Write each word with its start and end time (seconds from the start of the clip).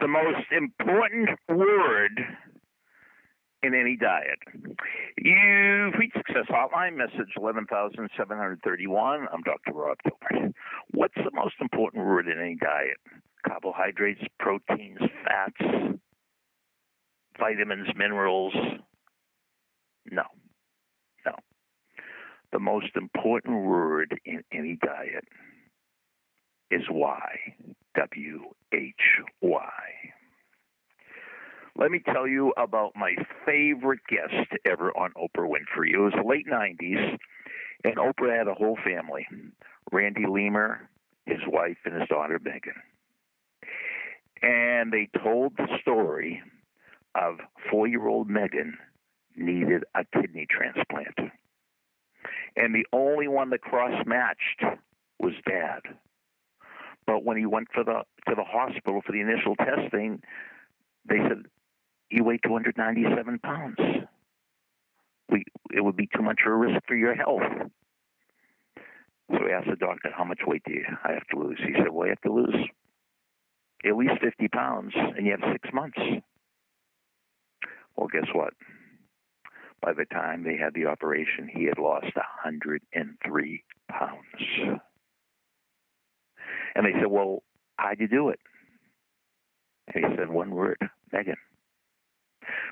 the 0.00 0.08
most 0.08 0.46
important 0.52 1.30
word 1.48 2.20
in 3.62 3.74
any 3.74 3.96
diet. 3.96 4.38
You've 5.16 5.94
reached 5.98 6.16
Success 6.16 6.44
Hotline, 6.50 6.96
message 6.96 7.32
11731. 7.36 9.26
I'm 9.32 9.42
Dr. 9.42 9.72
Rob 9.72 9.96
Gilbert. 10.04 10.54
What's 10.92 11.14
the 11.14 11.30
most 11.32 11.54
important 11.60 12.04
word 12.04 12.28
in 12.28 12.38
any 12.38 12.56
diet? 12.56 12.98
Carbohydrates, 13.46 14.20
proteins, 14.38 14.98
fats, 15.24 15.98
vitamins, 17.38 17.88
minerals? 17.96 18.54
No. 20.10 20.24
No. 21.24 21.32
The 22.52 22.58
most 22.58 22.94
important 22.96 23.64
word 23.64 24.20
in 24.24 24.42
any 24.52 24.78
diet 24.84 25.24
is 26.70 26.82
why. 26.90 27.38
W 27.96 28.40
H 28.72 28.94
Y. 29.40 29.70
Let 31.78 31.90
me 31.90 32.00
tell 32.00 32.26
you 32.26 32.52
about 32.56 32.92
my 32.96 33.16
favorite 33.44 34.00
guest 34.08 34.50
ever 34.64 34.96
on 34.96 35.12
Oprah 35.12 35.48
Winfrey. 35.48 35.92
It 35.92 35.98
was 35.98 36.14
the 36.16 36.26
late 36.26 36.46
90s, 36.46 37.18
and 37.84 37.96
Oprah 37.96 38.38
had 38.38 38.48
a 38.48 38.54
whole 38.54 38.78
family 38.82 39.26
Randy 39.92 40.22
Lemer, 40.22 40.78
his 41.26 41.40
wife, 41.46 41.76
and 41.84 42.00
his 42.00 42.08
daughter 42.08 42.40
Megan. 42.42 42.74
And 44.42 44.92
they 44.92 45.08
told 45.22 45.56
the 45.56 45.68
story 45.80 46.42
of 47.14 47.38
four 47.70 47.86
year 47.86 48.06
old 48.06 48.28
Megan 48.28 48.78
needed 49.36 49.84
a 49.94 50.04
kidney 50.18 50.46
transplant. 50.48 51.32
And 52.56 52.74
the 52.74 52.86
only 52.92 53.28
one 53.28 53.50
that 53.50 53.60
cross 53.60 54.02
matched 54.06 54.62
was 55.18 55.34
dad. 55.46 55.82
But 57.06 57.24
when 57.24 57.36
he 57.36 57.46
went 57.46 57.68
for 57.72 57.84
the 57.84 58.02
to 58.28 58.34
the 58.34 58.44
hospital 58.44 59.00
for 59.04 59.12
the 59.12 59.20
initial 59.20 59.54
testing, 59.56 60.22
they 61.08 61.18
said 61.18 61.44
you 62.10 62.24
weigh 62.24 62.38
297 62.38 63.38
pounds. 63.38 63.78
We 65.28 65.44
it 65.72 65.82
would 65.82 65.96
be 65.96 66.08
too 66.14 66.22
much 66.22 66.40
of 66.44 66.52
a 66.52 66.56
risk 66.56 66.80
for 66.86 66.96
your 66.96 67.14
health. 67.14 67.42
So 69.30 69.44
we 69.44 69.52
asked 69.52 69.68
the 69.68 69.76
doctor, 69.76 70.10
"How 70.16 70.24
much 70.24 70.40
weight 70.46 70.62
do 70.64 70.72
you 70.72 70.84
I 71.04 71.12
have 71.12 71.26
to 71.28 71.38
lose?" 71.38 71.58
He 71.64 71.74
said, 71.74 71.90
"Well, 71.90 72.06
you 72.06 72.10
have 72.10 72.20
to 72.22 72.32
lose 72.32 72.68
at 73.84 73.96
least 73.96 74.20
50 74.20 74.48
pounds, 74.48 74.92
and 74.94 75.26
you 75.26 75.32
have 75.32 75.52
six 75.52 75.72
months." 75.72 75.98
Well, 77.96 78.08
guess 78.08 78.28
what? 78.32 78.54
By 79.80 79.92
the 79.92 80.06
time 80.06 80.42
they 80.42 80.56
had 80.56 80.74
the 80.74 80.86
operation, 80.86 81.48
he 81.48 81.64
had 81.64 81.78
lost 81.78 82.14
103 82.16 83.64
pounds. 83.88 84.80
And 86.76 86.84
they 86.84 86.92
said, 87.00 87.06
Well, 87.10 87.42
how'd 87.78 87.98
you 87.98 88.06
do 88.06 88.28
it? 88.28 88.38
And 89.92 90.04
he 90.04 90.16
said, 90.16 90.28
One 90.28 90.50
word, 90.50 90.78
Megan. 91.10 91.36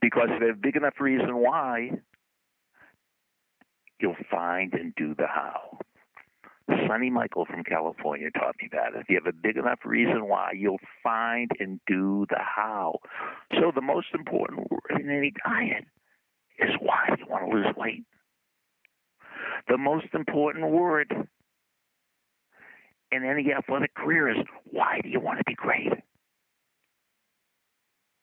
Because 0.00 0.28
if 0.30 0.40
there's 0.40 0.54
a 0.54 0.60
big 0.60 0.76
enough 0.76 0.94
reason 1.00 1.36
why, 1.36 1.90
you'll 4.00 4.16
find 4.30 4.72
and 4.72 4.94
do 4.94 5.14
the 5.16 5.26
how. 5.26 5.78
Sonny 6.86 7.10
Michael 7.10 7.44
from 7.44 7.64
California 7.64 8.30
taught 8.30 8.54
me 8.62 8.68
that. 8.72 8.92
If 8.94 9.08
you 9.08 9.16
have 9.16 9.26
a 9.26 9.36
big 9.36 9.56
enough 9.56 9.80
reason 9.84 10.28
why, 10.28 10.52
you'll 10.54 10.80
find 11.02 11.50
and 11.58 11.80
do 11.86 12.24
the 12.30 12.38
how. 12.38 13.00
So 13.54 13.72
the 13.74 13.80
most 13.80 14.08
important 14.14 14.70
word 14.70 15.00
in 15.00 15.10
any 15.10 15.32
diet 15.44 15.84
is 16.58 16.70
why 16.80 17.08
you 17.18 17.24
want 17.28 17.50
to 17.50 17.56
lose 17.56 17.74
weight. 17.76 18.04
The 19.66 19.78
most 19.78 20.06
important 20.14 20.70
word 20.70 21.12
in 23.10 23.24
any 23.24 23.52
athletic 23.52 23.94
career 23.94 24.28
is 24.28 24.36
why 24.70 25.00
do 25.02 25.08
you 25.08 25.20
want 25.20 25.38
to 25.38 25.44
be 25.46 25.54
great? 25.54 25.92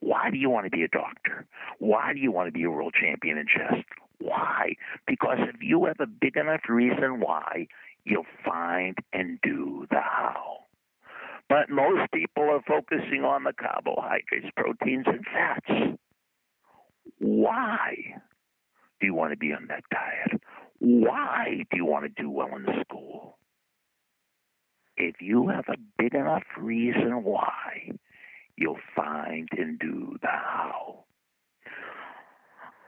Why 0.00 0.30
do 0.30 0.36
you 0.36 0.50
want 0.50 0.66
to 0.66 0.70
be 0.70 0.82
a 0.82 0.88
doctor? 0.88 1.46
Why 1.78 2.12
do 2.12 2.18
you 2.18 2.32
want 2.32 2.48
to 2.48 2.52
be 2.52 2.64
a 2.64 2.70
world 2.70 2.94
champion 3.00 3.38
in 3.38 3.46
chess? 3.46 3.84
Why? 4.18 4.74
Because 5.06 5.38
if 5.40 5.62
you 5.62 5.84
have 5.84 6.00
a 6.00 6.06
big 6.06 6.36
enough 6.36 6.62
reason 6.68 7.20
why, 7.20 7.68
you'll 8.04 8.26
find 8.44 8.96
and 9.12 9.38
do 9.42 9.86
the 9.90 10.00
how. 10.00 10.64
But 11.48 11.70
most 11.70 12.10
people 12.12 12.44
are 12.44 12.62
focusing 12.66 13.24
on 13.24 13.44
the 13.44 13.52
carbohydrates, 13.52 14.48
proteins, 14.56 15.06
and 15.06 15.24
fats. 15.24 15.98
Why 17.18 17.94
do 19.00 19.06
you 19.06 19.14
want 19.14 19.32
to 19.32 19.36
be 19.36 19.52
on 19.52 19.66
that 19.68 19.84
diet? 19.90 20.42
Why 20.78 21.64
do 21.70 21.76
you 21.76 21.84
want 21.84 22.04
to 22.04 22.22
do 22.22 22.28
well 22.28 22.50
in 22.56 22.66
school? 22.88 23.21
If 25.04 25.16
you 25.20 25.48
have 25.48 25.64
a 25.68 25.76
big 25.98 26.14
enough 26.14 26.44
reason 26.56 27.24
why, 27.24 27.90
you'll 28.56 28.78
find 28.94 29.48
and 29.50 29.76
do 29.76 30.16
the 30.22 30.28
how. 30.28 31.06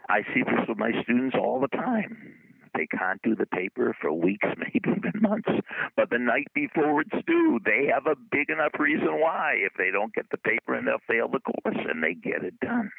I 0.09 0.21
see 0.33 0.45
this 0.45 0.69
with 0.69 0.79
my 0.79 0.93
students 1.03 1.35
all 1.37 1.59
the 1.59 1.77
time. 1.77 2.37
They 2.77 2.87
can't 2.87 3.21
do 3.23 3.35
the 3.35 3.47
paper 3.47 3.97
for 4.01 4.13
weeks, 4.13 4.47
maybe 4.57 4.81
even 4.97 5.21
months. 5.21 5.49
But 5.97 6.11
the 6.11 6.21
night 6.21 6.47
before 6.55 7.01
it's 7.01 7.27
due, 7.27 7.59
they 7.65 7.89
have 7.93 8.07
a 8.07 8.15
big 8.31 8.49
enough 8.49 8.79
reason 8.79 9.19
why. 9.21 9.55
If 9.57 9.73
they 9.77 9.91
don't 9.91 10.15
get 10.15 10.27
the 10.31 10.39
paper 10.39 10.75
and 10.75 10.87
they'll 10.87 10.99
fail 11.09 11.27
the 11.27 11.41
course, 11.41 11.85
and 11.91 12.01
they 12.01 12.15
get 12.15 12.45
it 12.45 12.61
done. 12.61 12.93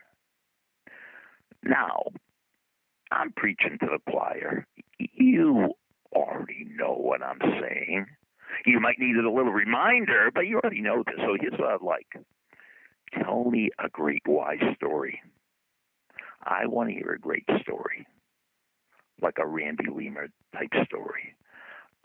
Now, 1.63 2.03
I'm 3.13 3.31
preaching 3.31 3.77
to 3.79 3.85
the 3.85 4.11
choir. 4.11 4.67
You 4.99 5.69
already 6.13 6.67
know 6.75 6.95
what 6.95 7.23
I'm 7.23 7.39
saying. 7.61 8.07
You 8.65 8.79
might 8.79 8.99
need 8.99 9.15
a 9.15 9.31
little 9.31 9.51
reminder, 9.51 10.31
but 10.33 10.47
you 10.47 10.59
already 10.59 10.81
know 10.81 11.03
this. 11.05 11.15
So 11.17 11.37
here's 11.39 11.59
what 11.59 11.69
I'd 11.69 11.81
like 11.81 12.07
tell 13.23 13.45
me 13.45 13.69
a 13.79 13.89
great 13.89 14.23
why 14.25 14.57
story. 14.75 15.21
I 16.43 16.67
want 16.67 16.89
to 16.89 16.95
hear 16.95 17.13
a 17.13 17.19
great 17.19 17.45
story, 17.61 18.05
like 19.21 19.37
a 19.39 19.47
Randy 19.47 19.85
Lemer 19.85 20.27
type 20.53 20.85
story, 20.85 21.35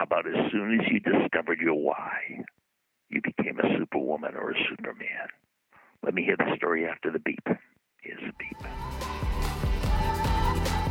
about 0.00 0.26
as 0.26 0.50
soon 0.50 0.80
as 0.80 0.86
you 0.90 1.00
discovered 1.00 1.60
your 1.60 1.74
why, 1.74 2.44
you 3.08 3.20
became 3.22 3.58
a 3.58 3.78
superwoman 3.78 4.34
or 4.34 4.52
a 4.52 4.66
superman. 4.68 5.28
Let 6.02 6.14
me 6.14 6.22
hear 6.22 6.36
the 6.36 6.56
story 6.56 6.86
after 6.86 7.10
the 7.10 7.18
beep. 7.18 7.46
Here's 8.02 8.20
the 8.20 8.32
beep. 8.38 9.09